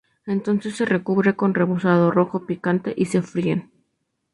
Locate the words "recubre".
0.85-1.35